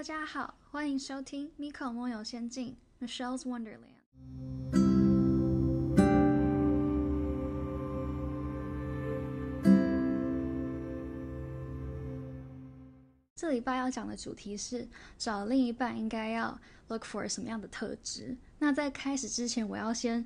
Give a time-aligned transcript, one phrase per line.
[0.00, 4.00] 大家好，欢迎收听 Miko 梦游仙境 Michelle's Wonderland。
[13.36, 16.58] 这礼拜要讲的主题是找另一半应该要
[16.88, 18.34] look for 什么样的特质。
[18.58, 20.24] 那在开始之前，我要先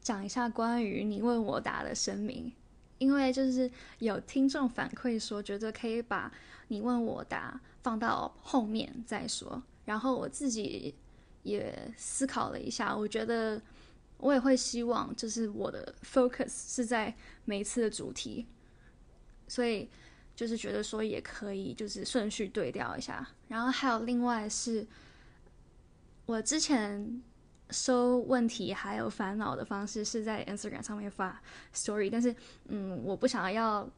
[0.00, 2.52] 讲一下关于你问我答的声明，
[2.98, 6.32] 因为就是有听众反馈说，觉得可以把
[6.68, 9.62] 你问我答放到后面再说。
[9.84, 10.94] 然后我自己
[11.42, 13.60] 也思考了一下，我觉得
[14.18, 18.46] 我也会希望，就是我的 focus 是在每一次的主题，
[19.46, 19.88] 所以
[20.34, 23.28] 就是觉得说也可以，就是顺序对调一下。
[23.48, 24.86] 然后还有另外是，
[26.26, 27.22] 我之前。
[27.70, 31.42] 收问题还有烦恼的方式是在 Instagram 上面发
[31.74, 32.34] story，但是
[32.68, 33.90] 嗯，我不想要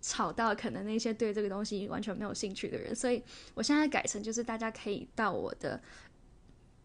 [0.00, 3.20] 吵到可能那些对这个东西完全没有兴趣的人，所以
[3.54, 5.82] 我现在改成就是大家可以到我的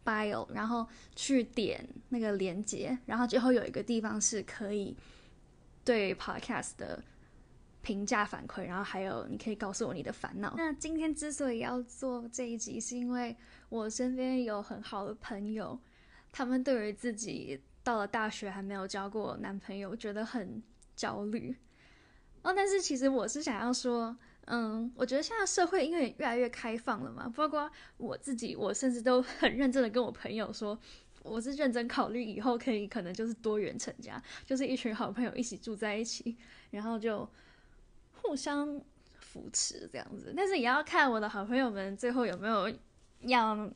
[0.04, 4.98] bio，然后去点那个连接，然后最后有一个地方是可以
[5.86, 7.04] 对 podcast 的
[7.84, 10.56] 评价反馈，然后还有你可以告诉我你的烦恼。
[10.58, 13.38] 那今天之所以要做这一集，是因为
[13.70, 15.80] 我身边有很好的朋友。
[16.32, 20.62] 他们对于自己到了大学还没有交过男朋友，觉得很
[20.96, 21.56] 焦虑。
[22.44, 24.16] 哦，但是其实我是想要说，
[24.46, 30.80] 嗯，我觉得现在社会因为越来越开放了嘛，包括我自己，我甚至都很认真的跟我朋友说，
[31.22, 36.36] 我是认真考虑以后可以可能就是多元成家，就是一群好朋友一起住在一起，
[36.72, 37.30] 然后就
[38.14, 38.82] 互相
[39.20, 40.34] 扶持这样子。
[40.36, 42.72] 但是也要看我的好朋友们最后有没有
[43.22, 43.70] 要。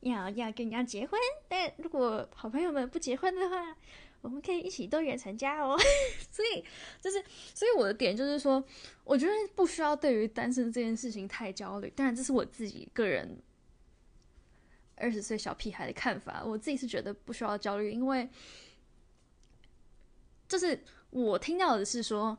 [0.00, 3.76] 要要跟人家结婚，但如果好朋友们不结婚的话，
[4.22, 5.78] 我们可以一起多远成家哦。
[6.30, 6.64] 所以
[7.00, 7.22] 就是，
[7.54, 8.62] 所以我的点就是说，
[9.04, 11.92] 我觉得不需要对于单身这件事情太焦虑。
[11.94, 13.38] 当然，这是我自己个人
[14.96, 16.42] 二十岁小屁孩的看法。
[16.44, 18.28] 我自己是觉得不需要焦虑，因为
[20.48, 22.38] 就是我听到的是说，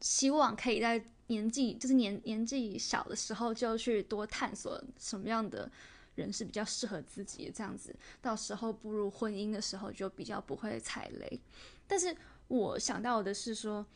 [0.00, 5.70] 希望可以在年纪就是年年纪小的时候就去多探索什么样的。
[6.16, 11.40] 人是比较适合自己的这样子，到时候步入婚姻的时候就比较不会踩雷。
[11.86, 12.16] 但是
[12.48, 13.86] 我想到的是说，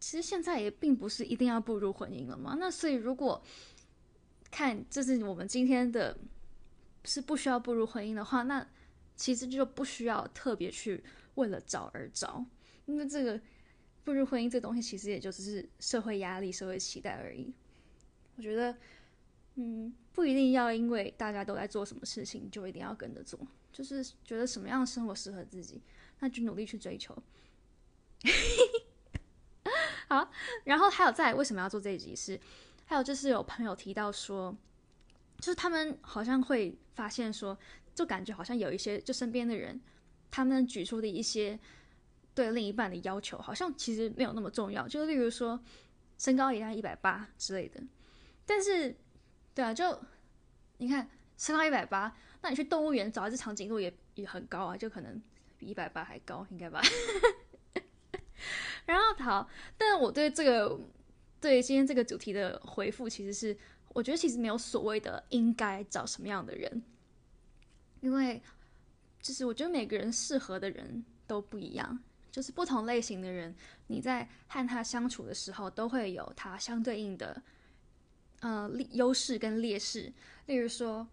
[0.00, 2.56] 其实现在也并不是一定要步入婚姻了嘛。
[2.58, 3.42] 那所以如果
[4.50, 6.18] 看这是我们今天的，
[7.04, 8.66] 是不需要步入婚姻的话，那
[9.14, 11.04] 其实就不需要特别去
[11.34, 12.44] 为了找而找，
[12.86, 13.40] 因为这个
[14.04, 17.52] 步入婚姻这东西其实也就只是社会压力、社会期待而已。
[18.36, 18.74] 我觉得。
[19.60, 23.38] 嗯，不一定要因为大家都在做什么事情就一定要跟着做，
[23.72, 25.80] 就是觉得什么样的生活适合自己，
[26.18, 27.16] 那就努力去追求。
[30.08, 30.28] 好，
[30.64, 32.40] 然后还有在为什么要做这一集是，
[32.86, 34.52] 还有就是有朋友提到说，
[35.38, 37.56] 就是他们好像会发现说，
[37.94, 39.80] 就感觉好像有一些就身边的人，
[40.32, 41.56] 他们举出的一些
[42.34, 45.62] 对另一半的要求，好像其实没有那么重要，就例如说
[46.16, 47.80] 身高也要一百八之类的，
[48.44, 48.96] 但是。
[49.58, 50.00] 对啊，就
[50.76, 55.20] 你看身高一百八，那你去动物园找一只长颈鹿也也很高啊，就可能
[55.56, 56.80] 比一百八还高，应该吧？
[58.86, 60.78] 然后好，但我对这个
[61.40, 63.58] 对今天这个主题的回复，其实是
[63.88, 66.80] 我觉得其实没有所谓的应该找什么样的人，
[67.98, 68.40] 因为
[69.20, 71.98] 就是我觉得每个人适合的人都不一样，
[72.30, 73.52] 就是不同类型的人，
[73.88, 77.42] 你在和他相处的时候，都会有他相对应的。
[78.40, 80.12] 呃，优势跟劣势，
[80.46, 81.04] 例如说，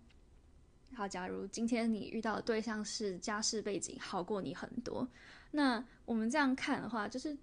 [0.93, 5.07] 好，假如今天你遇到的对象是家世背景好过你很多，
[5.49, 7.35] 那我们这样看的话，就是，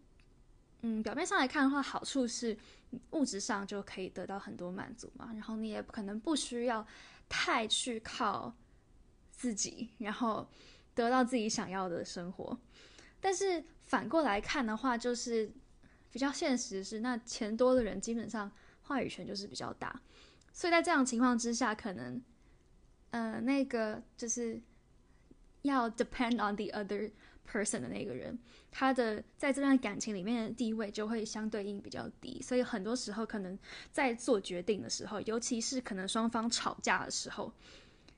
[0.82, 2.56] 嗯，表面上来看的话，好处是
[3.10, 6.86] 物质上就可以得到很多满足嘛，然后你也可能不需要
[7.28, 8.54] 太去靠
[9.32, 10.48] 自己，然后
[10.94, 12.56] 得到自己想要的生活。
[13.20, 15.50] 但是反过来看的话，就是
[16.12, 18.48] 比较现实是，那钱多的人基本上。
[18.92, 19.98] 话语权就是比较大，
[20.52, 22.20] 所以在这样情况之下，可能，
[23.10, 24.60] 呃，那个就是
[25.62, 27.10] 要 depend on the other
[27.50, 28.38] person 的那个人，
[28.70, 33.58] 他的在这段感情里面的地位就会相对应比较低，所以很多时候可能
[33.90, 37.50] 在做决定的时候，尤其是可能双方吵架的时候，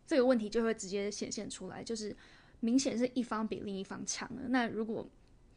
[0.08, 2.16] 这个问题就会直接显现出来，就是
[2.58, 4.42] 明显是一方比另一方强了。
[4.48, 5.08] 那如果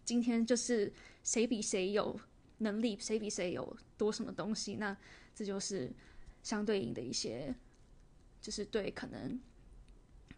[0.05, 0.93] 今天就是
[1.23, 2.19] 谁比谁有。
[2.59, 4.95] 能力谁比谁有多什么东西，那
[5.35, 5.91] 这就是
[6.41, 7.53] 相对应的一些，
[8.41, 9.39] 就是对可能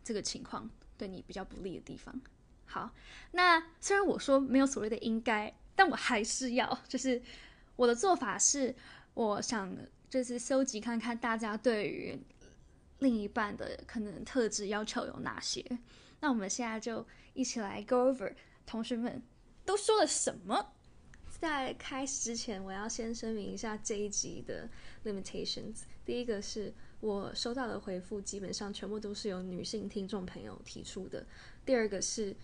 [0.04, 2.20] 这个情况对你比较不利的地方。
[2.66, 2.94] 好，
[3.32, 7.22] 那虽然我说没有所谓的应该，但我还是要，就是
[7.76, 8.76] 我的做法是，
[9.14, 9.76] 我想
[10.10, 12.20] 就是搜集看看大家对于
[13.00, 15.66] 另一半的可能特质要求有哪些。
[16.20, 18.36] 那我们现在就一起来 go over
[18.66, 19.24] 同学们
[19.66, 20.74] 都说了什么。
[21.40, 24.70] 在开始之前，我要先声明一下这一集的
[25.06, 25.84] limitations。
[26.06, 31.26] 第一个是我收到的回复基本上全部都是由女性听众朋友提出的。
[31.66, 32.36] 第二个是。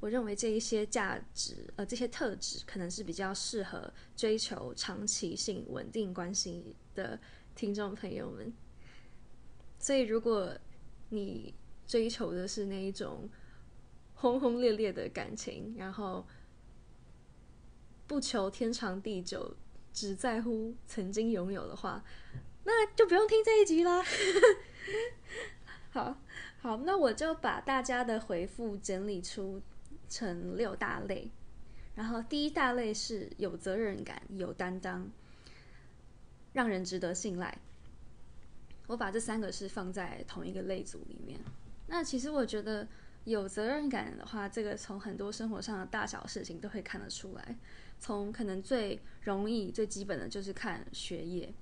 [0.00, 7.16] 我认为这一些价值，呃，这些特质可能是比较适合追求长期性稳定关系的
[7.54, 8.52] 听众朋友们。
[9.78, 10.58] 所以，如果
[11.10, 11.54] 你
[11.86, 13.30] 追求的是那一种
[14.14, 16.26] 轰轰烈烈的感情，然后
[18.12, 19.56] 不求天长地久，
[19.90, 22.04] 只在乎曾经拥有的话，
[22.64, 24.04] 那就不用听这一集啦。
[25.88, 26.18] 好
[26.60, 29.62] 好，那我就把大家的回复整理出。
[30.10, 31.30] 成六大类，
[31.94, 35.10] 然后第一大类是有责任感、有担当、
[36.52, 37.56] 让人值得信赖。
[38.88, 41.40] 我把这三个是放在同一个类组里面。
[41.86, 42.86] 那其实我觉得
[43.24, 47.56] 有责任感的话，这个从很多生活上的大小事情都会看得出来。
[48.02, 51.54] 从可能最容易、最基本的就是看学业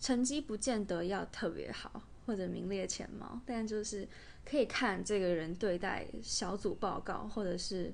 [0.00, 4.08] 成绩，不见得要特别好或者名列前茅，但就是。
[4.44, 7.92] 可以看这个人对待小组报告或者是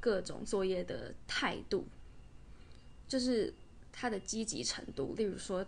[0.00, 1.86] 各种作业的态度，
[3.06, 3.54] 就是
[3.92, 5.14] 他的积极程度。
[5.16, 5.64] 例如说，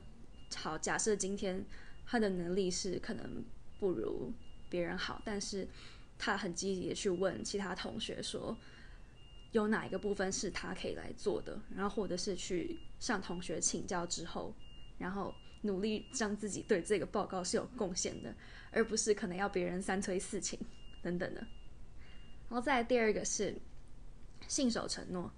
[0.57, 1.65] 好，假设今天
[2.05, 3.45] 他的能力是可能
[3.79, 4.33] 不如
[4.69, 5.69] 别人好，但是
[6.19, 8.59] 他很积极的去问其他同学说，
[9.55, 14.55] 有哪一个部分是他可以来做的，然后或者是去向同学请教之后，
[14.99, 18.35] 然后努力让自己对这个报告是有贡献的。
[18.77, 20.59] 而不是可能要别人三催四请
[21.01, 21.41] 等等的，
[22.49, 23.57] 然后再第二个是
[24.49, 25.31] 信守承诺，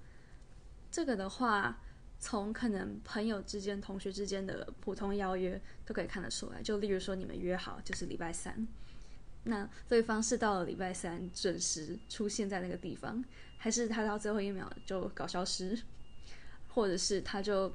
[0.90, 1.82] 这个的话，
[2.18, 6.62] 从可能朋友之间、同学之间的普通邀约都可以看得出来。
[6.62, 8.66] 就例如说，你们约好就是礼拜三，
[9.48, 13.24] 那对方是到了礼拜三准时出现在那个地方，
[13.56, 15.78] 还是他到最后一秒就搞消失，
[16.68, 17.72] 或者是他就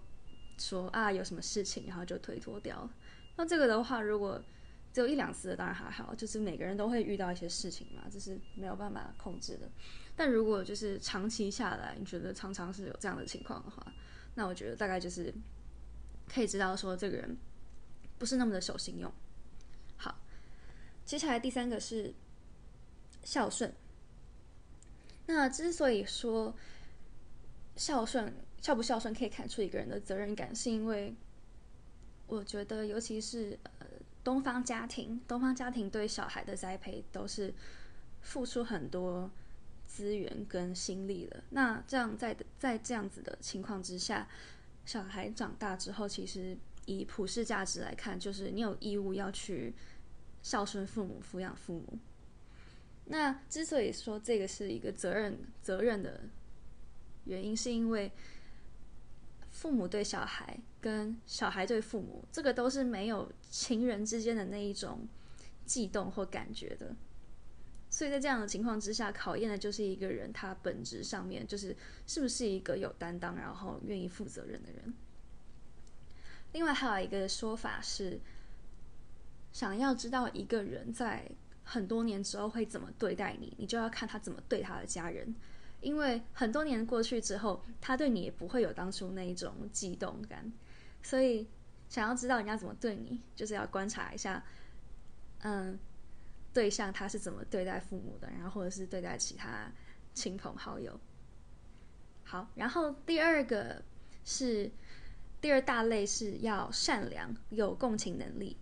[0.58, 2.90] 说啊有什么事情，然后就推脱掉。
[3.38, 4.44] 那这个的话，如果
[4.92, 9.72] 只有一两次的当然还好，就是每个人都会遇到一些事情嘛，这是没有办法控制的。
[10.14, 13.94] 但如果就是长期下来，你觉得常常是有这样的情况的话，
[14.36, 15.34] 那我觉得大概就是
[16.28, 17.38] 可以知道说这个人
[18.20, 19.10] 不是那么的守信用。
[21.06, 22.14] 接下来第三个是
[23.24, 23.74] 孝顺。
[25.28, 26.56] 那之所以说
[27.76, 31.16] 孝顺孝不孝顺可以看出一个人的责任感，是因为
[32.28, 33.88] 我觉得尤其是呃。
[34.24, 37.52] 东方家庭，东方家庭对小孩的栽培都是
[38.22, 39.28] 付出很多
[39.88, 41.44] 资源跟心力的。
[41.50, 44.28] 那这样在在这样子的情况之下，
[44.86, 46.56] 小孩长大之后，其实
[46.86, 49.74] 以普世价值来看，就是你有义务要去
[50.42, 51.98] 孝顺父母、抚养父母。
[53.06, 56.22] 那之所以说这个是一个责任责任的
[57.26, 58.12] 原因，是因为
[59.50, 60.60] 父母对小孩。
[60.82, 65.08] 跟小孩对父母，这个都是没有情人之间的那一种
[65.64, 66.96] 悸动或感觉的，
[67.88, 71.78] 所以在这样的情况之下，考验的就是一个人他本质上面就是
[72.08, 74.92] 是不是一个有担当，然后愿意负责任的人。
[76.54, 78.20] 另外还有一个说法是，
[79.52, 81.30] 想要知道一个人在
[81.64, 85.34] 很多年之后会怎么对待你，你就要看他怎么对他的家人。
[85.80, 90.52] 因为很多年过去之后，他对你也不会有当初那一种悸动感。
[91.02, 91.48] 所以，
[91.90, 94.44] 想要知道人家怎么对你，就是要观察一下，
[95.40, 95.80] 嗯，
[96.54, 99.72] 对象他是怎么对待父母的，然后或者是对待其他
[100.14, 101.00] 亲朋好友。
[102.24, 103.84] 好，然后第二个
[104.24, 104.70] 是
[105.42, 108.56] 第二大类是要善良、有共情能力，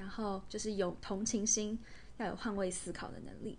[0.00, 1.78] 然后就是有同情心，
[2.16, 3.58] 要有换位思考的能力。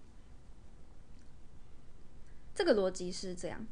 [2.56, 3.68] 这个逻辑是这样：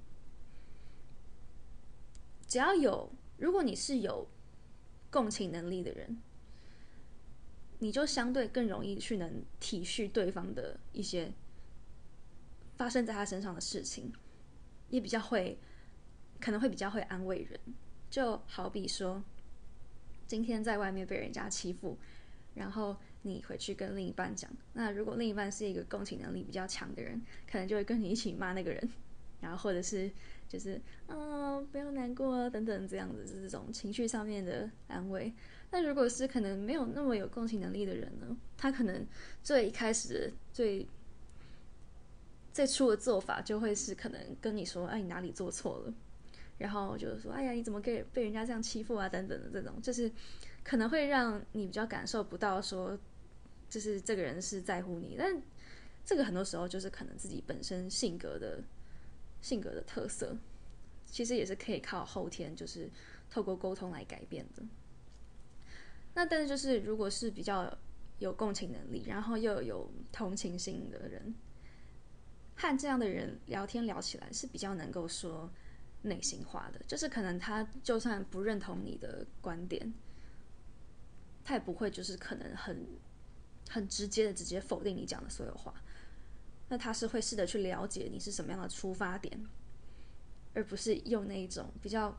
[2.48, 3.12] 只要有。
[3.38, 4.28] 如果你是有
[5.10, 6.22] 共情能力的人，
[7.80, 11.34] 你就相对更容易去能体恤对方的一些
[12.76, 14.14] 发生在他身上的事情，
[14.90, 15.58] 也比较会
[16.40, 17.60] 可能会比较会安慰人。
[18.12, 19.24] 就好比说，
[20.28, 21.98] 今天在外面被人家欺负，
[22.60, 28.90] 然后你回去跟另一半讲，那如果另一半是一个共情能力比较强的人，可能就会跟你一起骂那个人，
[29.40, 30.12] 然后或者是。
[30.50, 35.32] 就是，嗯，不要难过啊，等等，这样子是这种情绪上面的安慰。
[35.70, 38.36] 那如果是可能没有那么有共情能力的人呢？
[38.58, 39.06] 他可能
[39.44, 40.88] 最一开始最
[42.52, 45.94] 最初的做法就会是可能跟你说，哎，你哪里做错了？
[46.58, 49.08] 然后就是说，哎呀，你怎么可以被人家这样欺负啊？
[49.08, 50.12] 等等的这种，就是
[50.70, 52.96] 可能会让你比较感受不到说，
[53.68, 55.16] 就是这个人是在乎你。
[55.18, 55.42] 但
[56.06, 58.64] 这个很多时候就是可能自己本身性格的
[59.42, 60.38] 性格的特色，
[61.08, 62.88] 其实也是可以靠后天就是
[63.32, 64.62] 透过沟通来改变的。
[66.14, 67.76] 那但是就是如果是比较
[68.20, 71.34] 有共情能力，然后又有同情心的人，
[72.56, 75.50] 和这样的人聊天聊起来是比较能够说。
[76.02, 79.94] 内心话的，就是可能他就算不认同你的观点，
[81.50, 82.86] 他也不会就是可能很
[83.70, 85.74] 很直接的直接否定你讲的所有话。
[86.68, 89.44] 那他是会试着去了解你是什么样的出发点，
[90.54, 92.16] 而不是用那一种比较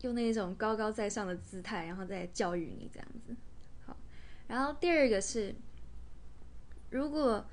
[0.00, 3.36] 用那一种高高在上的姿态，然后再教育你这样子。
[3.86, 3.96] 好，
[4.48, 5.54] 然后第二个是，
[6.90, 7.46] 如果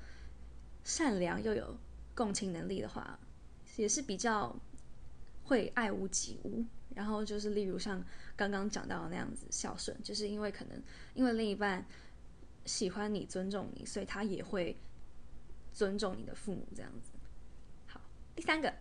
[0.82, 1.78] 善良又有
[2.12, 3.20] 共情能力的话，
[3.76, 4.56] 也是比较。
[5.44, 6.62] 会爱屋及乌，
[6.94, 8.04] 然后就是例如像
[8.38, 10.80] 刚刚讲到的那样子孝顺，就是因为可能
[11.12, 11.84] 因为另一半
[12.66, 14.78] 喜欢你、尊重你，所以他也会
[15.72, 17.10] 尊重你的父母这样子。
[17.88, 18.00] 好，
[18.36, 18.72] 第三个，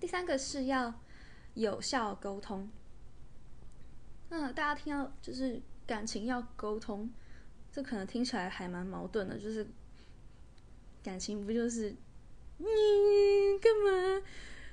[0.00, 0.94] 第三个是要
[1.52, 2.66] 有效沟通。
[4.30, 7.12] 那大家听到就是感情要沟通，
[7.70, 9.68] 这可能听起来还蛮矛盾的，就是
[11.02, 11.94] 感情不就是
[12.56, 12.66] 你
[13.60, 14.22] 干嘛？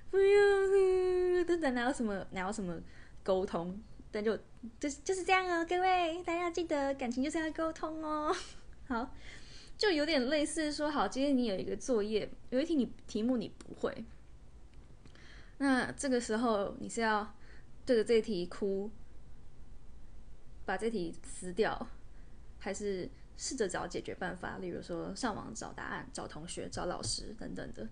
[0.10, 2.81] 不要，等等，哪有什么哪有什么
[3.22, 3.77] 沟通？
[4.15, 4.34] 但就
[4.79, 8.34] 就是就是这样哦，各位大家记得，感情就是要沟通哦。
[8.88, 9.13] 好，
[9.77, 14.05] 就有点类似说，好，今天你有一个作业，有一题你题目你不会，
[15.57, 17.36] 那这个时候你是要
[17.86, 18.89] 对着这题哭，
[20.63, 21.86] 把这题撕掉，
[22.57, 24.60] 还是试着找解决办法？
[24.60, 27.86] 例如说上网找答案、找同学、找老师等等的。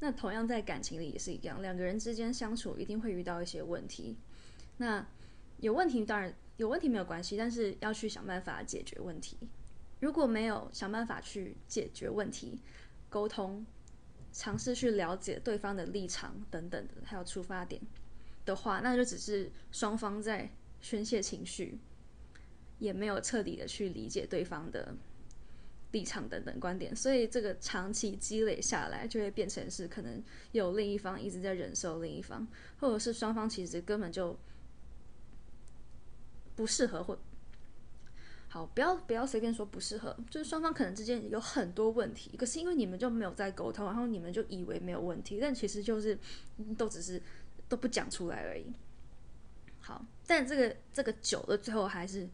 [0.00, 4.18] 那同样在感情里也是一样，两个人之间相处一定会遇到一些问题。
[4.76, 5.06] 那
[5.62, 9.38] 有问题当然有问题没有关系，但是要去想办法解决问题。
[10.00, 12.60] 如果没有想办法去解决问题，
[13.08, 13.64] 沟通，
[14.32, 17.80] 尝试去了解对方的立场等等的，还有出发点
[18.44, 20.50] 的话，那就只是双方在
[20.80, 21.78] 宣泄情绪，
[22.80, 24.94] 也没有彻底的去理解对方的。
[25.92, 32.48] 立场等等观点，所以这个长期积累下来，就会变成是可能有另一方一直在忍受另一方，
[32.80, 34.34] 或者是双方其实根本就
[36.54, 37.18] 不适合，或
[38.48, 46.18] 好不要不要随便说不适合，就是双方可能之间有很多问题，可是因为你们就没有在沟通，然后你们就以为没有问题，但其实就是
[46.76, 47.22] 都只是
[47.68, 48.72] 都不讲出来而已。
[49.80, 52.28] 好，但这个这个久了，最后还是。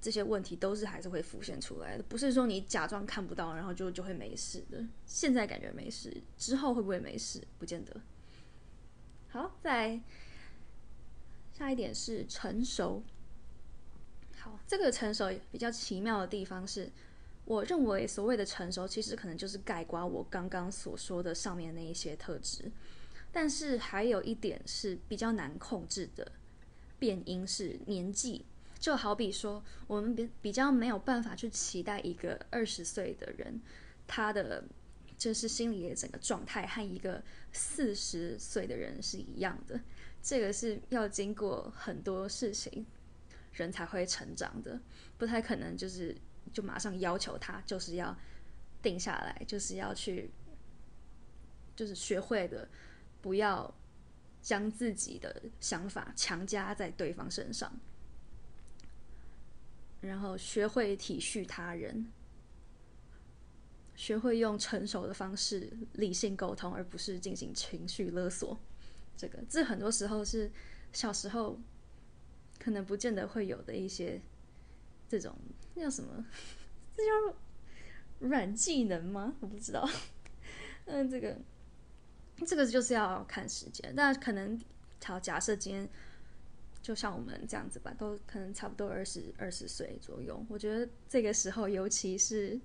[0.00, 4.84] 这些问题都是还是会浮现出来的，不是说你假装看不到，然后就就会没事的。
[5.06, 7.42] 现在感觉没事，之后会不会没事？
[7.58, 8.02] 不见得。
[9.30, 9.98] 好，再
[11.56, 13.02] 下一点是成熟。
[14.36, 16.90] 好，这个成熟比较奇妙的地方是，
[17.44, 22.70] 我认为所谓的成熟，其实可能就是盖刮我刚刚所说的上面那一些特质，
[23.32, 26.32] 但是还有一点是比较难控制的
[26.98, 28.44] 变因是年纪。
[28.78, 33.58] 就好比说，我们比比较没有办法去期待一个二十岁的人，
[34.06, 34.62] 他的
[35.16, 39.80] 就是心理的整个状态和一个四十岁的人是一样的。
[40.24, 42.86] 这个是要经过很多事情，
[43.52, 44.80] 人才会成长的，
[45.18, 46.16] 不太可能就是
[46.50, 48.16] 就马上要求他就是要
[48.80, 50.30] 定下来，就是要去，
[51.76, 52.66] 就是学会的，
[53.20, 53.72] 不要
[54.40, 57.70] 将自己的想法强加在对方身上。
[60.00, 62.10] 然后学会体恤他人，
[63.94, 68.58] 学会用成熟的方式理性沟通，而不是进行情绪勒索。
[69.16, 70.50] 这个这很多时候是
[70.92, 71.58] 小时候
[72.58, 74.20] 可能不见得会有的一些
[75.08, 75.36] 这种
[75.76, 76.24] 叫什么？
[76.96, 77.36] 这叫
[78.20, 79.34] 软技能吗？
[79.40, 79.88] 我不知道。
[80.86, 81.36] 嗯，这个
[82.46, 83.92] 这个就是要看时间。
[83.94, 84.60] 那可能
[85.04, 85.88] 好，假设今天。
[86.84, 90.44] 就像我们这样子吧，都可能差不多二十二十岁左右。
[90.50, 92.60] 我觉得这个时候，尤其是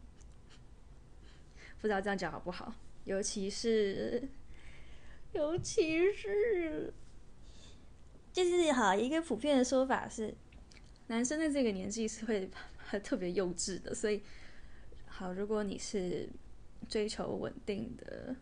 [1.79, 2.75] 不知道这样讲好不好，
[3.06, 4.27] 尤其是
[5.33, 6.93] 尤其是，
[8.31, 10.33] 就是好一个普遍的说法是，
[11.07, 12.50] 男生的这个年纪是会
[13.03, 13.93] 特别幼稚的。
[13.93, 14.21] 所以，
[15.05, 16.29] 好，如果你是
[16.88, 18.36] 追求稳定的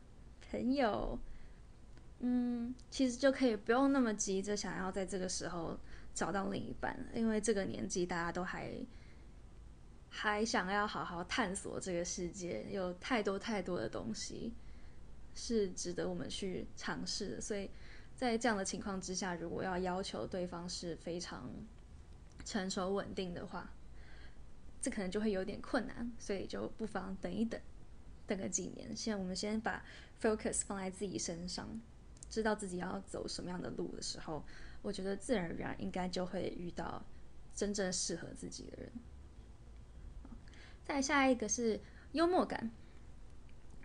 [0.50, 1.20] 朋友。
[2.20, 5.78] 嗯，其实就可以不用那么急着想要在这个时候
[6.16, 8.74] 找到另一半，因为这个年纪大家都还
[10.10, 14.52] 还想要好好探索这个世界，有太多太多的东西
[15.38, 17.40] 是值得我们去尝试的。
[17.40, 17.70] 所以
[18.16, 21.50] 在这样的情况之下，如果要要求对方是非常
[22.44, 23.72] 成熟稳定的话，
[24.82, 27.62] 这可能就会有点困难，所以就不妨等一等，
[28.26, 28.96] 等个几年。
[28.96, 29.86] 现在我们先把
[30.20, 31.80] focus 放在自己身上，
[32.30, 34.44] 知道自己要走什么样的路的时候，
[34.82, 37.06] 我觉得自然而然应该就会遇到
[37.54, 38.92] 真正适合自己的人。
[40.86, 41.80] 再下一个是
[42.14, 42.72] 幽默感，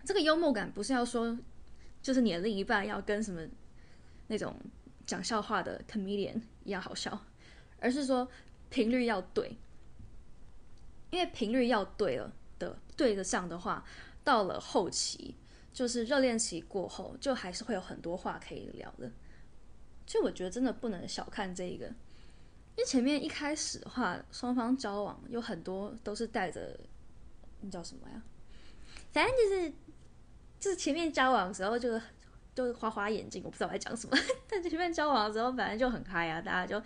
[0.03, 1.37] 这个幽默感不是要说，
[2.01, 3.41] 就是你的另一半要跟什么
[4.27, 4.55] 那种
[5.05, 7.25] 讲笑话的 comedian 一样好笑，
[7.79, 8.27] 而是说
[8.69, 9.57] 频率要对。
[11.09, 13.85] 因为频率要对了的对得上的话，
[14.23, 15.35] 到了后期
[15.71, 19.11] 就是热恋期过后，就还是会有很多话可以聊的。
[20.05, 21.93] 就我觉得真的不能小看这一个，因
[22.79, 26.79] 为前面一开始的话，双方交往有很多都是带着
[27.61, 28.21] 那叫什么呀？
[29.13, 29.73] 反正就是
[30.59, 31.99] 就是前面交往的时候就
[32.53, 34.17] 就是花花眼睛，我不知道我在讲什么。
[34.49, 36.77] 但前面交往的时候，反正就很嗨啊，大家就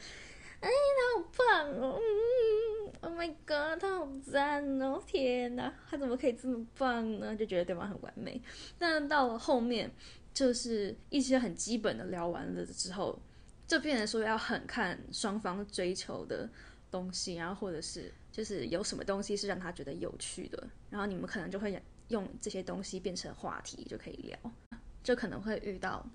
[0.60, 2.67] 哎，他好棒哦，嗯。
[3.01, 5.00] Oh my god，他好赞哦！
[5.05, 7.36] 天哪，他怎么可以这么棒呢？
[7.36, 8.41] 就觉得对方很完美。
[8.79, 9.91] 但到了后面，
[10.34, 13.19] 就是一些很基本的聊完了之后，
[13.67, 16.50] 就变成说要很看双方追求的
[16.89, 21.72] 东西，然后或者是就是有什么东西是让他觉得有趣的，然后你们可能就会
[22.09, 24.37] 用这些东西变成话题，就可以聊，
[25.03, 26.05] 就可能会遇到。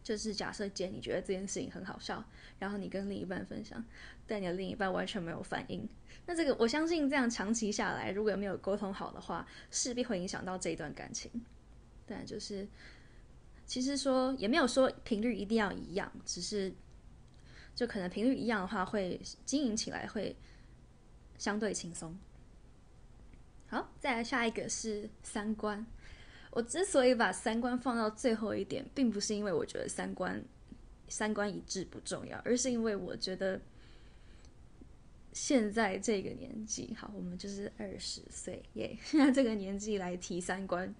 [0.00, 2.24] 就是假设姐你觉得这件事情很好笑，
[2.58, 3.84] 然后你跟另一半分享，
[4.26, 5.86] 但你的另一半完全没有反应，
[6.24, 11.30] 那这个我相信这样长期下来，如果没有沟通好的话，势必会影响到这一段感情。
[12.06, 12.66] 但就是
[13.66, 16.72] 其实说也没有说频率一定要一样，只是
[17.74, 20.34] 就可能频率一样的话，会经营起来会
[21.36, 22.16] 相对轻松。
[23.68, 25.84] 好，再来下一个是三观。
[26.50, 30.42] 我之所以把三观放到最后一点，并不是因为我觉得三观
[31.08, 33.60] 三观一致不重要，而是因为我觉得
[35.32, 40.92] 现在这个年纪，好，我们就是二十岁耶，现 在这个年纪来提三观，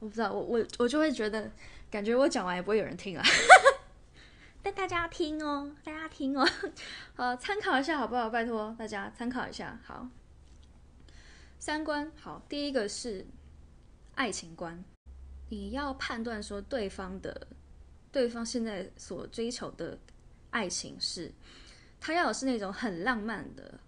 [0.00, 1.52] 我不知道，我我我就会觉得，
[1.90, 3.22] 感觉我讲完也不会有人听啊，
[4.62, 6.48] 但大家听哦，大家听哦，
[7.14, 8.30] 好，参考一下好不好？
[8.30, 10.08] 拜托大家参考一下，好，
[11.64, 13.24] 三观好，第一个是。
[14.16, 14.84] 爱情观，
[15.48, 17.46] 你要判断说对方的，
[18.10, 19.96] 对方现在所追求的
[20.50, 21.32] 爱情是，
[22.00, 23.78] 他要的是那种很浪漫的，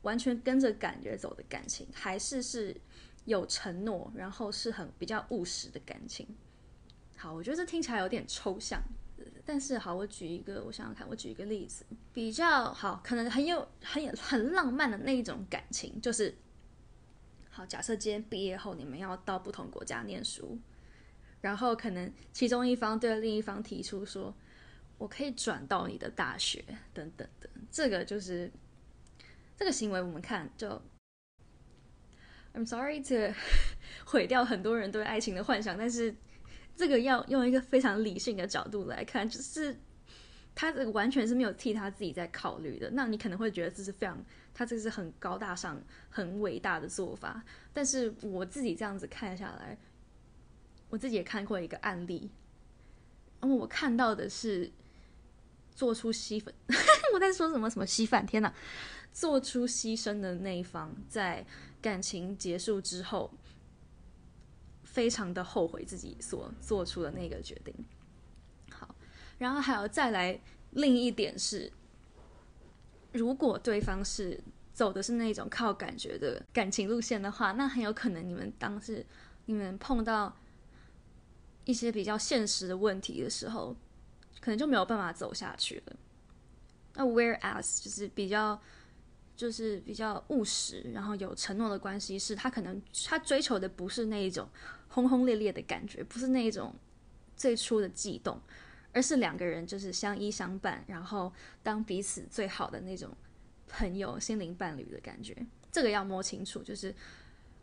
[0.00, 2.74] 完全跟着感觉走的感情，还是是
[3.26, 6.26] 有承诺，然后是很比较务实的感情。
[7.18, 8.82] 好，我觉得这听起来有点抽象，
[9.44, 16.34] 但是好，我举一个，我想想看，我举一个例子，比较好，可能很有很有很浪漫的那一种感情，就是。
[17.54, 20.58] 好，假设今天毕业后你们要到不同国家念书，
[21.40, 24.34] 然后可能其中一方对另一方提出说
[24.98, 28.50] ：“我可以转到你的大学，等等的。”这个就是
[29.56, 30.68] 这个行为，我们看就
[32.54, 33.32] ，I'm sorry to
[34.04, 36.12] 毁掉很多人对爱情的幻想，但是
[36.74, 39.78] 这个要用一个非常理性的角度来看，就是
[40.54, 42.90] 他这个完全是没有替他自己在考虑的。
[42.92, 44.24] 那你可能会觉得这是非常。
[44.56, 49.76] 他这是很高大上、很伟大的做法，但是我自己这样子看下来，
[50.88, 52.30] 我自己也看过一个案例，
[53.40, 54.70] 然后我看到的是
[55.74, 56.52] 做出牺牲，
[57.12, 58.24] 我在说什么什么稀饭？
[58.24, 58.54] 天哪！
[59.12, 61.44] 做出牺牲的那一方，在
[61.82, 63.32] 感情结束之后，
[64.84, 67.74] 非常的后悔自己所做出的那个决定。
[69.38, 70.40] 然后还有再来
[70.72, 71.72] 另一点是。
[73.12, 74.40] 如果对方是
[74.72, 79.06] 走的是那种靠感觉的感情路线的话，那很有可能你们当时
[79.44, 80.36] 你们碰到
[81.64, 83.76] 一些比较现实的问题的时候，
[84.40, 85.96] 可能就没有办法走下去了。
[86.94, 88.60] 那 whereas 就是比较
[89.36, 94.48] 就是比较务实，然后有承诺的关系，是他可能他追求的不是那一种
[94.88, 96.74] 轰轰烈烈的感觉，不是那一种
[97.36, 98.40] 最初的悸动。
[98.94, 101.30] 而是两个人就是相依相伴，然后
[101.64, 103.10] 当彼此最好的那种
[103.66, 105.36] 朋友、心灵伴侣的感觉。
[105.72, 106.62] 这个要摸清楚。
[106.62, 106.94] 就是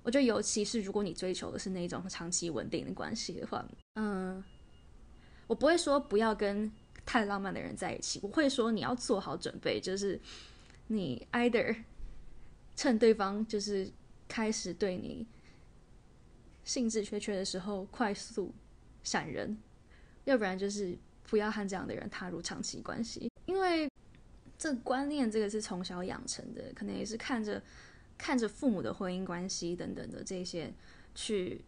[0.04, 3.66] 我觉得，尤其是如果你追求的是那种长期稳定的关系的话，
[3.96, 4.44] 嗯，
[5.48, 6.70] 我不会说不要跟
[7.06, 10.20] 太浪漫的人在一起，我会说你要做好准备，就是
[10.88, 11.74] 你 either
[12.76, 13.90] 趁对方就是
[14.28, 15.26] 开始对你
[16.66, 18.54] 兴致缺缺的时候快速
[19.02, 19.58] 闪人，
[20.26, 20.98] 要不然就是。
[21.32, 23.90] 不要和这样的人踏入长期关系，因为
[24.58, 27.64] 这观念这个是从小养成的，可能也是看着
[28.18, 30.74] 看着父母的婚姻关系等等的这些，
[31.16, 31.64] 去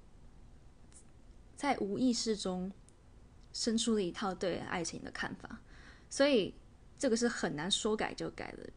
[1.56, 2.70] 在无意识中
[3.54, 5.62] 生出了一套对爱情的看法，
[6.10, 6.54] 所以
[7.00, 8.70] 这个是很难说改就改的。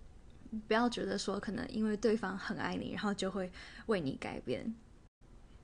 [0.68, 3.50] 不要觉得说可能因为对方很爱你，然后就会
[3.86, 4.72] 为你改变。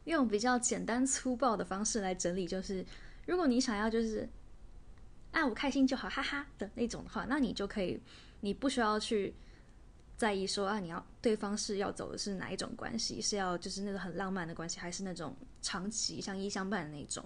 [0.05, 2.85] 用比较简单粗暴的方式来整理，就是
[3.25, 4.29] 如果你想要就是
[5.33, 8.01] 啊我开心就好，哈哈的那种的话，那你就可以，
[8.41, 9.35] 你不需要去
[10.17, 17.25] 在意说啊你要对方是要走的是哪一种关系，是要就是那种很浪漫的关系，还是那种长期像一相伴的那种。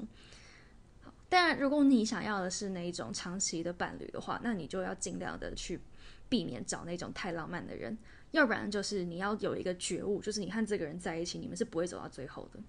[1.28, 5.80] 但如果你想要的是那一种长期的伴侣的话，那你就要尽量的去
[6.28, 7.98] 避免找那种太浪漫的人，
[8.30, 12.60] 要不然就是你要有一个觉悟，就是你和这个人在一起，你们是不会走到最后的。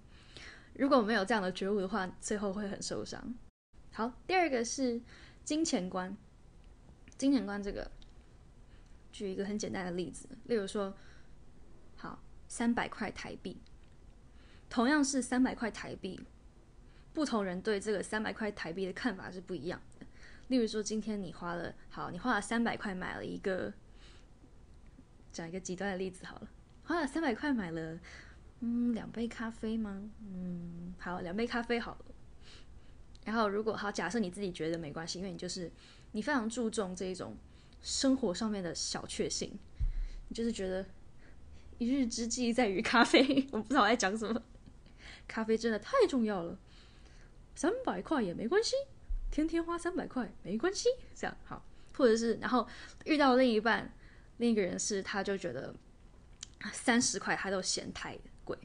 [0.74, 3.32] 如果没有这样的觉悟的话，最后会很受伤。
[3.92, 5.00] 好，第二个是
[5.48, 6.14] 金钱观，
[7.16, 7.90] 金钱观这个，
[9.10, 10.94] 举一个很简单的例子，例如说，
[11.96, 13.56] 好，三百块台币，
[14.68, 16.20] 同样是三百块台币。
[17.14, 20.06] 不同人对这个三百块台币的看法是不一样的。
[20.48, 23.72] 例如说，今天你花了好，你花了三百块买了一个，
[25.32, 26.48] 讲一个极端的例子好了，
[26.84, 27.98] 花了三百块买了，
[28.60, 30.10] 嗯，两杯咖啡吗？
[30.20, 32.04] 嗯，好，两杯咖啡好了。
[33.28, 35.70] 然后如果好，假设你自己觉得没关系，因为你就是
[36.12, 37.36] 你非常注重这一种
[37.82, 39.52] 生活上面的小确幸，
[40.28, 40.82] 你就是觉得
[41.76, 43.46] 一日之计在于咖啡。
[43.52, 44.42] 我不知道我在讲什么，
[45.26, 46.58] 咖啡真的太重要了。
[47.54, 48.76] 三百块也没关系，
[49.30, 51.62] 天天花三百块没关系，这样好，
[51.98, 52.66] 或者是然后
[53.04, 53.92] 遇到另一半，
[54.38, 55.74] 另一个人是他就觉得
[56.72, 58.56] 三十块他都嫌太贵，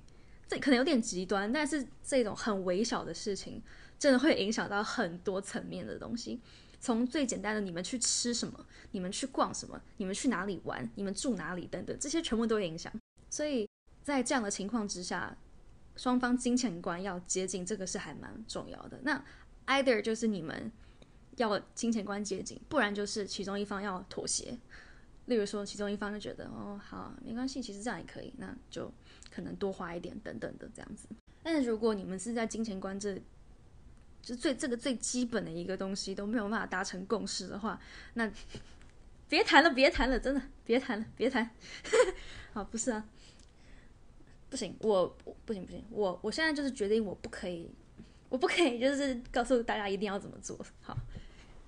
[0.48, 3.62] 这可能有点极端，但是这种很微小的事情，
[4.04, 6.42] 真的会影响到很多层面的东西。
[6.82, 12.92] 从最简单的你们去吃什么，你们去逛什么，你们去哪里玩，你们住哪里等等，这些全部都影响。
[13.30, 13.70] 所以
[14.04, 15.38] 在这样的情况之下。
[15.96, 19.00] 双方金钱观要接近，这个是还蛮重要的。
[19.04, 19.24] 那
[19.68, 20.72] either 就是你们
[21.36, 24.58] 要金钱观接近，不然就是其中一方要妥协。
[25.28, 28.92] 例如说，其中一方就觉得哦，好，没关系，其实这样也可以，那就
[29.32, 31.08] 可能多花一点等等的这样子。
[31.44, 33.22] 但是如果你们是在金钱观这
[34.24, 37.80] 就最这个最基本的一个东西都没有办法达成共识的话，
[38.16, 38.32] 那
[39.30, 41.48] 别谈了，别谈了，真的别谈了，别谈。
[42.54, 43.06] 好，不是啊。
[44.50, 45.08] 不行，我
[45.46, 47.70] 不行不行，我我现在就是决定我不可以，
[48.30, 50.96] 我不可以就是告诉大家一定要怎么做好，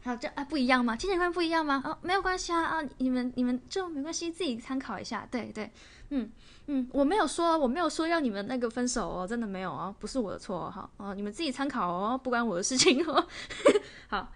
[0.06, 0.96] 好这啊不一样吗？
[0.96, 1.82] 金钱观不一样吗？
[1.84, 5.72] 哦没有关系啊啊你们你们就没关系，自己参考一下，对对，
[6.10, 6.32] 嗯
[6.68, 13.28] 嗯我没有说我没有说要你们那个分手哦，真的没有哦，不是我的错哈哦你们自己参考哦，不关我的事情哦，
[14.08, 14.32] 好，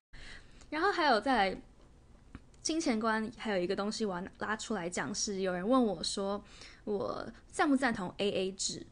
[0.72, 1.62] 然后还有再来
[2.64, 6.44] 金钱观还有一个东西我要拉出来讲是有人问我说。
[6.86, 8.84] 我赞不赞同 A A 制？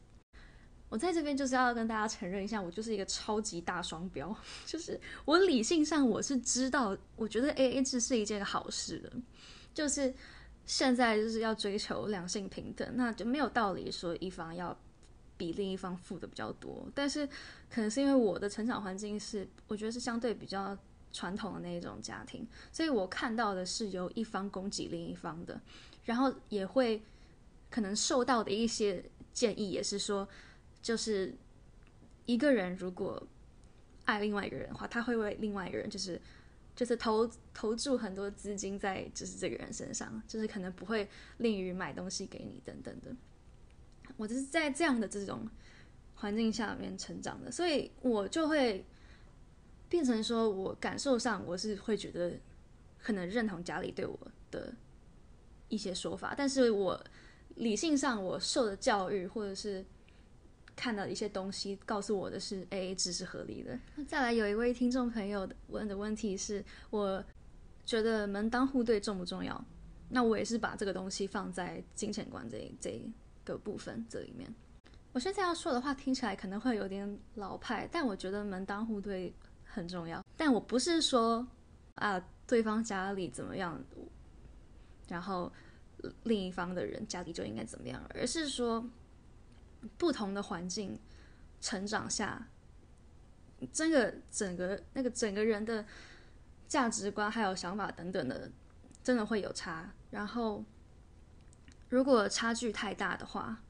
[0.88, 4.34] 我在这边就是要跟大家承认一下，我就是一个超级大双标。
[4.64, 9.12] 就是我理性上我是知道，我觉得 A A 制是一件好事的。
[9.74, 10.14] 就是
[10.64, 14.76] 现在就是要追求两性平等，那就没有道理说一方要
[15.36, 16.88] 比另一方付的比较多。
[16.94, 17.26] 但是
[17.70, 20.76] 可能是因为我的成长环境是，我觉得是相对比较
[21.12, 25.60] 传统的那一种家庭，所以我看到的是由一方供给另一方的，
[26.04, 27.02] 然后也会。
[27.70, 30.26] 可能受到的一些建议也是说，
[30.80, 31.34] 就是
[32.26, 33.26] 一个人如果
[34.04, 36.20] 爱另外一个人的话，他会为另外一个人就是
[36.74, 43.14] 就是投投注很多资金在就是这个人身上，就是可能不会吝于买东西给你等等的。
[44.16, 45.48] 我就是在这样的这种
[46.14, 48.84] 环境下面成长的，所以我就会
[49.88, 52.32] 变成说我感受上我是会觉得
[52.98, 54.18] 可能认同家里对我
[54.50, 54.72] 的
[55.68, 57.04] 一些说法，但是我。
[57.56, 59.84] 理性上，我受的教育或者是
[60.78, 63.76] 看到一些东西，告诉我的是 A A 制是合理的。
[64.06, 67.22] 再来，有一位听众朋友问的问题是，我
[67.84, 69.62] 觉得门当户对重不重要？
[70.08, 73.02] 那我也是把这个东西放在金钱观这这
[73.44, 74.48] 个部分这里面。
[75.12, 80.24] 我现在要说的话听起来可能会有点老派，但我觉得门当户对很重要。
[80.36, 81.44] 但我不是说
[81.96, 83.82] 啊，对方家里怎么样，
[85.08, 85.52] 然后。
[86.22, 88.88] 另一方的人家里就应该怎么样，而是说
[89.96, 90.98] 不同的环境
[91.60, 92.48] 成长下，
[93.72, 95.84] 这个整个那个整个人的
[96.66, 98.50] 价值观还有想法等等的，
[99.02, 99.92] 真的会有差。
[100.10, 100.64] 然后
[101.88, 103.62] 如果差距太大的话，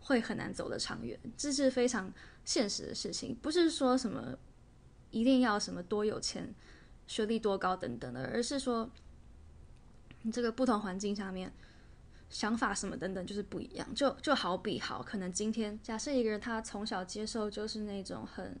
[0.00, 2.12] 会很难走得长远，这是非常
[2.44, 3.34] 现实的事情。
[3.34, 4.38] 不是说什么
[5.10, 6.54] 一定要什么多有钱、
[7.06, 8.90] 学历多高等等的，而是说。
[10.32, 11.52] 这个不同环境下面，
[12.28, 13.94] 想法什么等等就是不一样。
[13.94, 18.58] 就就好比好，可能今天假设一个人他从小接受就是那种很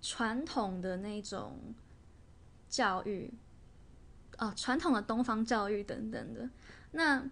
[0.00, 1.58] 传统的那种
[2.68, 3.32] 教育，
[4.38, 6.48] 哦，传统的东方教育等等的，
[6.92, 7.28] 那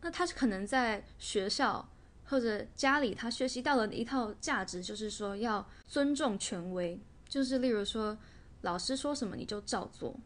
[0.00, 1.88] 那他可能在学校
[2.26, 8.18] 或者家里，他学习到了一套价值，就是说要尊重权威，就是例如说
[8.62, 10.18] 老师说什么你就照做，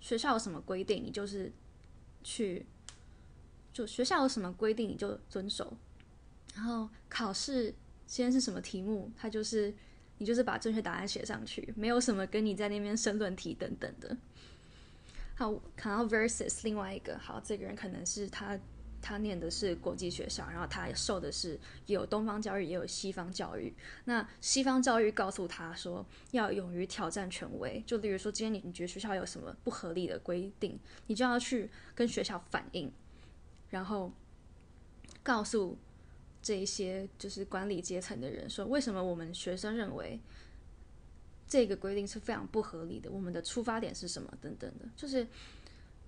[0.00, 1.52] 学校有什么规定你就是
[2.22, 2.64] 去，
[3.72, 5.76] 就学校有什么规定你就遵守，
[6.54, 7.74] 然后考试
[8.06, 9.74] 今天是什么题目，他就是。
[10.22, 14.14] 你就是把正确答案写上去，没有什么跟你在那边申论题等等的。
[15.34, 18.60] 好，看到 versus 另外一个，好，这个人可能是他，
[19.00, 23.72] 他念的是国际学校，然后他受的是有东方教育也有西方教育。
[24.04, 32.92] 那西方教育告诉他说，要勇于挑战权威，就例如说，今天你你觉得学校有什么不合理的规定，你就要去跟学校反映，
[33.70, 34.12] 然后
[35.22, 35.78] 告诉。
[36.42, 40.18] 这一些就是管理阶层的人说，为什么我们学生认为
[41.46, 43.10] 这个规定是非常不合理的？
[43.10, 44.32] 我们的出发点是什么？
[44.40, 45.28] 等等的，就是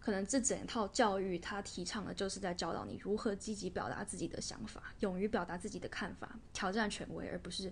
[0.00, 7.70] 可能这整套教育它提倡的就是在教导你如何积极表达自己的想法，勇于表达自己的看法，挑战权威，而不是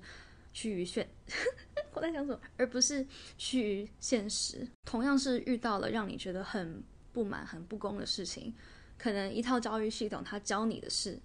[0.53, 1.09] 趋于现。
[1.95, 2.39] 我在想什么？
[2.59, 3.07] 而不是
[3.39, 4.69] 趋于现实。
[4.85, 8.55] 同样是遇到了让你觉得很不满、很不公的事情，
[9.01, 11.19] 可能一套教育系统它教你的是。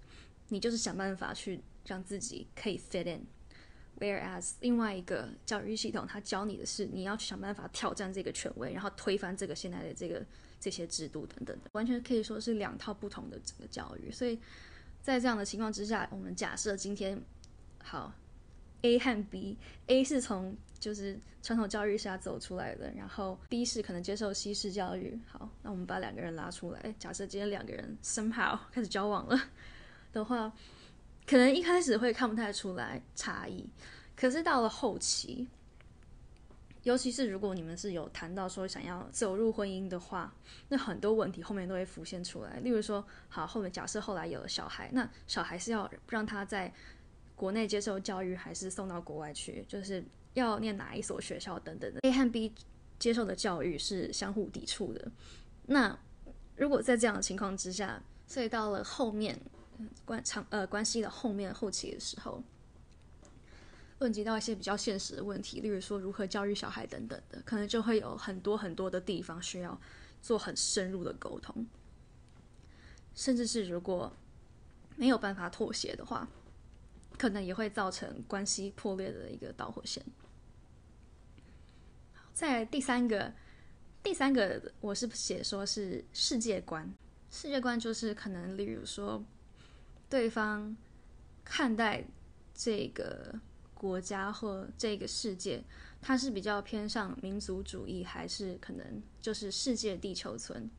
[0.48, 10.24] 你就是想办法去让自己可以 fit in，whereas 另外一个教育系统，它教你的是你要去想办法挑战这个权威，然后推翻这个现在的这个
[10.60, 14.08] 这些制度等等的，完全可以说是两套不同的整个教育。
[14.08, 14.38] 所以
[15.02, 17.20] 在这样的情况之下，我们假设今天
[17.82, 18.14] 好
[18.86, 25.18] A 和 B，A 是从就是传统教育下走出来的，然后 B 是可能接受西式教育。
[25.26, 29.40] 好，那我们把两个人拉出来，假设今天两个人 somehow 开始交往了。
[30.12, 30.52] 的话，
[31.26, 33.68] 可能一开始会看不太出来差异，
[34.16, 35.46] 可是到了后期，
[36.84, 40.32] 尤其是如果你们是有谈到说想要走入婚姻的话，
[40.68, 42.56] 那很多问题后面都会浮现出来。
[42.60, 46.72] 例如说，好，后面假设后来有了小孩，那小孩是要让他在
[47.36, 49.64] 国内接受教育，还是送到国外去？
[49.68, 52.00] 就是要念哪一所学校等等的。
[52.02, 52.52] A 和 B
[52.98, 55.12] 接受的教育是相互抵触的。
[55.66, 55.96] 那
[56.56, 59.38] 如果在这样的情况之下，所以到了后面。
[60.06, 62.42] 关长呃关系的后面后期的时候，
[63.98, 69.78] 问及到一些比较现实的问题，例如说如何教育小孩等等的，可能就会有很多很多的地方需要
[70.22, 71.66] 做很深入的沟通，
[73.14, 74.10] 甚至是如果
[74.96, 76.26] 没有办法妥协的话，
[77.18, 80.04] 可能也会造成关系破裂的一个导火线。
[82.32, 83.32] 在第三个，
[84.02, 86.92] 第三个我是写说是世界观，
[87.30, 89.24] 世界观就是可能例如说。
[90.08, 90.76] 对方
[91.44, 92.04] 看待
[92.54, 93.34] 这个
[93.74, 95.60] 国家或这个世界，
[96.00, 100.70] 他是比较偏向民族主义，还是可能就是世界地球村？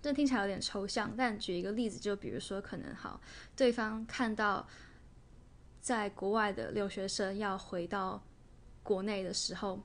[0.00, 3.20] 这听起来有点抽象，但举一个例子，就比如说，可能好，
[3.56, 4.64] 对方看到
[5.84, 8.24] 在国外的留学生要回到
[8.82, 9.82] 国内的时候，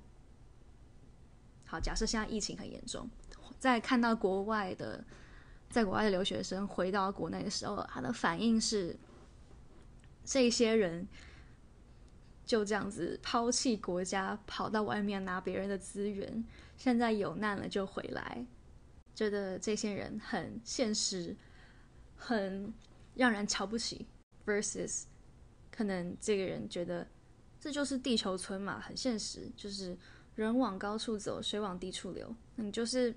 [1.65, 3.09] 好，假设现在疫情很严重，
[3.59, 5.03] 在看到国外的。
[5.69, 8.97] 在国外的留学生回到国内的时候，他的反应是：
[10.23, 11.05] 这些人
[12.45, 16.43] 就这样子抛弃国家，跑到外面拿别人的资源，
[16.77, 18.43] 现在有难了就回来，
[19.13, 21.35] 觉得这些人很现实，
[22.15, 22.73] 很
[23.15, 24.07] 让人瞧不起。
[24.45, 25.03] versus
[25.79, 27.07] 可能这个人觉得
[27.57, 29.97] 这就是地球村嘛，很现实，就是
[30.35, 33.15] 人往高处走，水往低处流，你就是。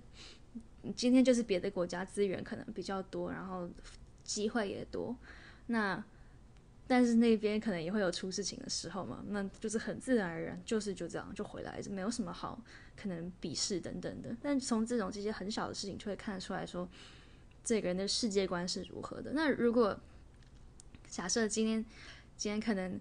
[0.96, 3.70] 今天就是别的国家资源可能比较多，然后
[4.24, 5.16] 机会也多，
[5.68, 6.04] 那
[6.88, 12.60] 但是那边可能也会有出事情的时候嘛，那就是很自然而然，就是就这样就回来，就没有什么好
[12.96, 14.36] 可能鄙视等等的。
[14.42, 16.88] 但从这种这些很小的事情就会看得出来说，
[17.62, 19.30] 这个人的世界观是如何的。
[19.34, 19.96] 那如果
[21.06, 21.84] 假设今天
[22.42, 23.00] 今天可能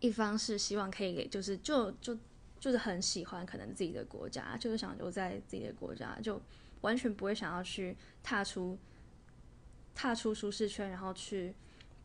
[0.00, 2.16] 一方是希望可以给，就是就就
[2.58, 6.40] 就是很喜欢可能自己的国家，就是想留在自己的国家就。
[6.82, 8.78] 完全不会想要去踏出
[9.96, 11.52] 踏出舒适圈，然后去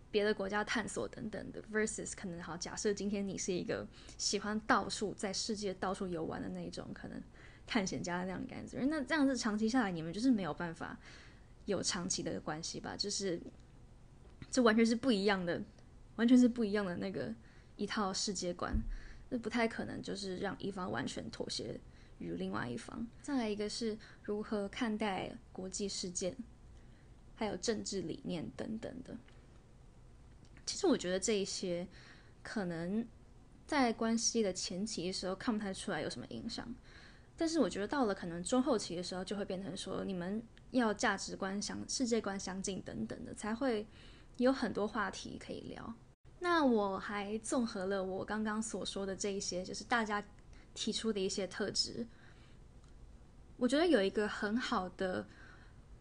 [0.09, 1.61] 别的国家探索等等的。
[1.71, 7.21] versus 可能好，假设今天你是一个喜欢到处在世界到处游玩的那种可能
[7.67, 10.97] 探险家的那样的感觉，那这样子长期下来，你们就是没有办法
[11.65, 12.97] 有长期的关系吧？
[12.97, 13.39] 就是
[14.49, 15.61] 这完全是不一样的，
[16.15, 17.33] 完全是不一样的那个
[17.75, 18.73] 一套世界观，
[19.29, 21.79] 那不太可能就是让一方完全妥协。
[22.19, 26.33] 与另外一方，再来一个是如何看待国际事件，
[27.35, 29.17] 还有政治理念等等的。
[30.65, 31.85] 其实我觉得这一些
[32.41, 33.05] 可能
[33.67, 36.73] 在关系的前期的时候看不太出来有什么影响，
[37.35, 43.85] 但是我觉得到了可能中后期的时候，就会变成说你们要价值观相、世界观相近等等的，才会
[44.37, 45.93] 有很多话题可以聊。
[46.39, 50.23] 那我还综合了我刚刚所说的这一些，就是大家
[50.73, 52.05] 提出的一些特质。
[53.57, 55.25] 我觉得有一个很好的，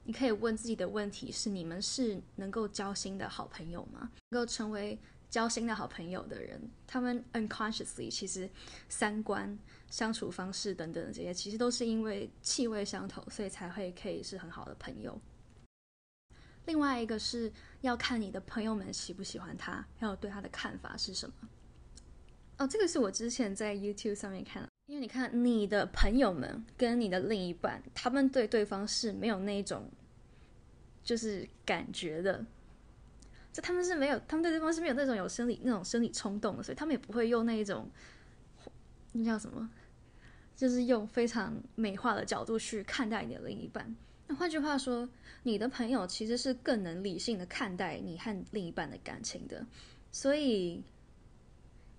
[0.04, 4.10] 你可以问自己的问题是：你们是能够交心的好朋友吗？
[4.30, 4.98] 能够成为
[5.30, 8.50] 交心的好朋友的人，他们 unconsciously 其实
[8.88, 9.56] 三观、
[9.90, 15.20] 相处方式等等这些，其实都是因为气味相投，所以才会可以是很好的朋友。
[16.66, 21.34] 另外一个是要看你的朋友们喜不喜欢他，还有对他的看法是什么。
[22.58, 29.90] 哦，这个是我之前在 YouTube 上面看的，因为你看你的朋友们跟你的另一半，他们对对方是没有那种
[31.02, 32.44] 就是感觉的，
[33.52, 37.90] 就他们是没有，他们对对方是没有那种有生理那种生理冲动的，所以他们也不会用那一种
[39.12, 39.68] 那叫什么，
[40.54, 43.96] 就是用非常美化的角度去看待你的另一半。
[44.36, 45.08] 换句话说，
[45.42, 49.66] 你的朋友其实是更能理性的看待你和另一半的感情的，
[50.10, 50.82] 所以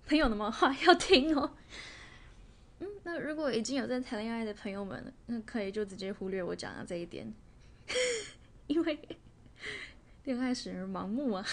[0.06, 1.56] 朋友的话要听哦。
[2.80, 7.32] 嗯，那如果已经有在谈恋爱的朋友们，那可以就直接忽略我讲的这一点，
[8.66, 8.98] 因为
[10.24, 11.46] 恋爱使人盲目啊。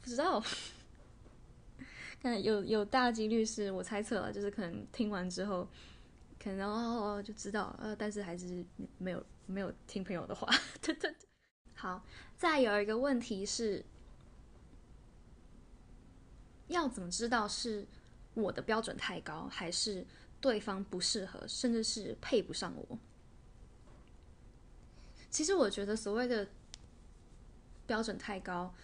[0.00, 0.42] 不知道，
[2.22, 5.68] 但有有大几率是我猜测了，就是可能听完之后。
[6.48, 8.64] 可能哦就知道，呃，但是还是
[8.96, 10.48] 没有没有听朋友的话。
[10.80, 11.28] 对对对，
[11.74, 12.02] 好，
[12.38, 13.84] 再有一个问题是，
[16.68, 17.86] 要怎么知道是
[18.32, 20.06] 我的标准太高，还是
[20.40, 22.98] 对方不适合，甚至是配不上我？
[25.28, 26.48] 其实我觉得所谓的
[27.86, 28.74] 标准太高，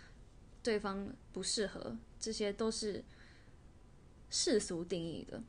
[0.62, 3.02] 对方不适合，这些都是
[4.28, 5.42] 世俗定义的。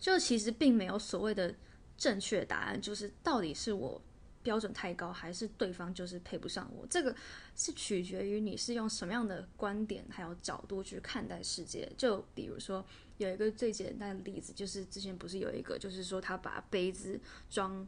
[0.00, 1.54] 就其实并没有所谓的
[1.96, 4.02] 正确答案，就是到底是我
[4.42, 6.86] 标准太高，还是对方就是配不上我？
[6.86, 7.14] 这个
[7.54, 11.92] 是取决于你是用什么样的观点还有角度去看待世界。
[11.98, 12.82] 就比如说
[13.18, 17.86] 有一个最简单的例子，就是之前不是有一个，就是说他把杯子装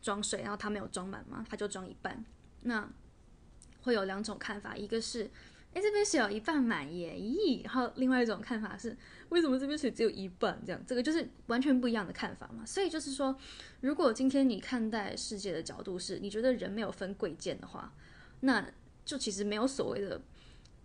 [0.00, 2.24] 装水，然后他没有装满嘛，他就装一半。
[2.62, 2.88] 那
[3.82, 5.28] 会有两种看法，一个是。
[5.74, 7.14] 哎，这边水有一半满耶！
[7.18, 8.96] 咦，然后另外一种看法是，
[9.28, 10.60] 为什么这边水只有一半？
[10.64, 12.64] 这样，这个就是完全不一样的看法嘛。
[12.64, 13.36] 所以就是说，
[13.80, 17.92] 如果今天你看待世界的角度是，你觉得人没有分贵贱的话，
[18.40, 18.70] 那
[19.04, 20.20] 就其实没有所谓的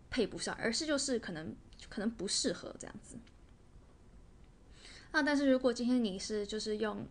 [0.09, 1.55] 配不上，而是就是可能
[1.89, 3.17] 可能不适合这样子。
[5.11, 7.05] 啊，但是如果今天你是就是用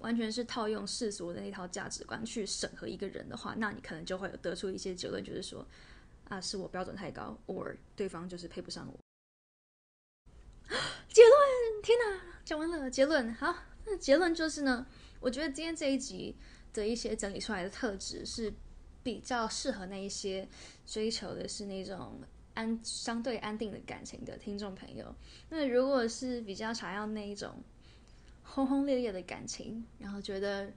[0.00, 5.66] 完全是套用世俗的那套价值观去审核一个人的话，那你可能就会有得出一些结论，就是说。
[6.30, 8.98] 啊，是我标准太高，or 对方就是配不上我。
[11.84, 12.90] 天哪，讲完了。
[12.90, 14.86] 结论，好，那结论就是呢，
[15.20, 16.34] 我觉得今天这一集
[16.72, 18.50] 的一些整理出来的特质是
[19.02, 20.48] 比较适合那一些
[20.86, 22.18] 追求的是那种
[22.54, 25.14] 安相对安定的感情的听众朋友。
[25.50, 27.62] 那如果是比较想要那一种
[28.42, 30.72] 轰轰烈烈的感情，然后觉得。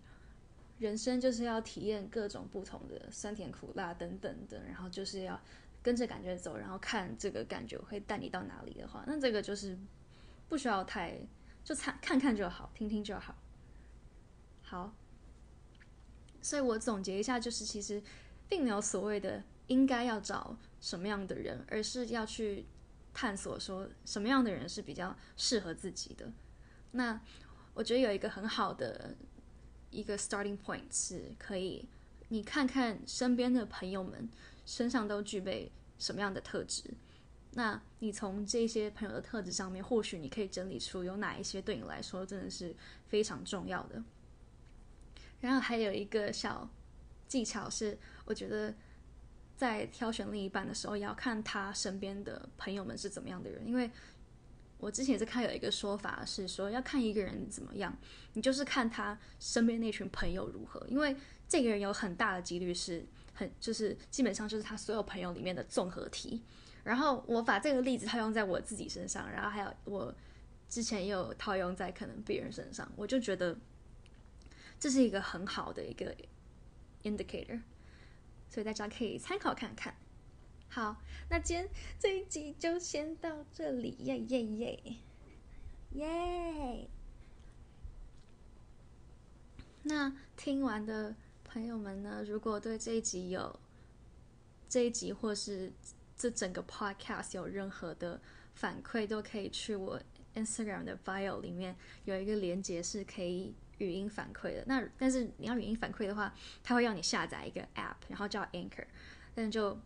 [0.79, 5.41] 人生就是要体验各种不同的酸甜苦辣等等的，然后就是要
[5.81, 9.75] 跟着感觉走，然后看这个感觉会带你到哪里的话，那这个就是
[10.47, 11.17] 不需要太
[11.63, 13.35] 就看看看就好，听听就好。
[14.61, 14.93] 好，
[16.41, 18.01] 所以我总结一下，就是其实
[18.49, 22.65] 并没有所谓的应该要找什么样的人，而是要去
[23.13, 26.31] 探索说什么样的人是比较适合自己的。
[26.91, 27.21] 那
[27.73, 29.15] 我觉得有一个很好的。
[29.89, 31.87] 一个 starting point 是可以，
[32.27, 34.29] 你看看身边的朋友们
[34.65, 36.93] 身上都具备什么样的特质，
[37.57, 42.75] 那你从这些朋友的特质上面，或许你可以整理出有哪一些对你来说真的是
[43.07, 44.03] 非常重要的。
[45.41, 46.69] 然后还有一个小
[47.27, 48.75] 技巧是，我觉得
[49.55, 53.89] 在挑选另一半的时候，也要看他身边的朋友们是怎么样的人，因为。
[54.79, 57.97] 我之前也是看有一个说法是说，要看一个人怎么样，
[58.33, 61.15] 你就是看他身边那群朋友如何，因为
[61.49, 63.03] 这个人有很大的几率是
[63.33, 66.43] 很就是基本上就是他所有朋友里面的综合体。
[66.87, 70.15] 然后我把这个例子套用在我自己身上，然后还有我
[70.69, 73.57] 之前也有套用在可能别人身上，我就觉得
[74.79, 76.15] 这是一个很好的一个
[77.03, 77.59] indicator，
[78.49, 79.93] 所以大家可以参考看看。
[80.69, 80.95] 好，
[81.29, 81.69] 那今天
[81.99, 84.79] 这一集就先到这里，耶耶耶，
[85.91, 86.89] 耶！
[89.83, 91.13] 那听完的
[91.43, 93.59] 朋友们呢，如果对这一集有
[94.69, 95.73] 这一集或是
[96.17, 98.19] 这整个 podcast 有任何的
[98.55, 100.01] 反馈都可以去我
[100.33, 104.63] Instagram 的 bio 里面有一个连接是可以语音反馈的。
[104.65, 108.85] 那但是你要语音反馈的话，它会要你下载一个 app，然后叫 Anchor，
[109.35, 109.79] 但就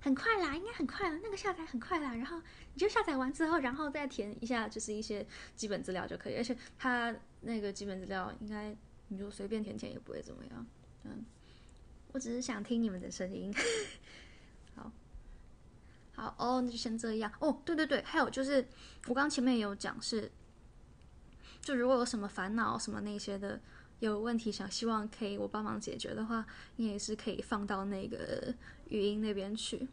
[0.00, 2.14] 很快啦，应该很快了，那个下载很快啦。
[2.14, 2.40] 然后
[2.72, 8.74] 你就下载完之后，然后再填一下就是一些基本资料就可以，而且它那个基本资料应该
[9.08, 10.66] 你就随便填填也不会怎么样。
[11.04, 11.24] 嗯，
[12.12, 13.52] 我只是想听你们的声音。
[16.16, 17.60] 好，哦，那就先这样哦。
[17.64, 18.66] 对对对，还有就是
[19.06, 20.32] 我刚前面有讲是，
[21.60, 23.60] 就如果有什么烦恼什么那些的，
[24.00, 26.46] 有问题想希望可以我帮忙解决的话，
[26.76, 28.54] 你也是可以放到那个
[28.88, 29.86] 语音那边去。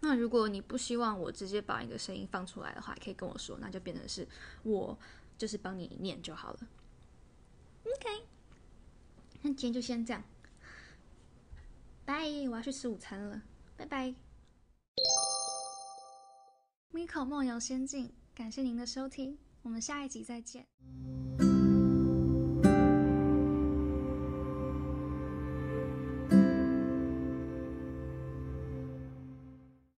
[0.00, 4.28] 那如果你不希望我直接把一个声音放出来的话，可以跟我说，那就变成是
[4.62, 4.96] 我
[5.38, 6.60] 就是帮你念就好了。
[7.84, 8.24] OK，
[9.40, 10.22] 那今天就先这样，
[12.04, 13.40] 拜，我要去吃午餐了，
[13.76, 14.27] 拜拜。
[16.92, 20.66] Miko 梦游仙境，感谢您的收听，我们下一集再见。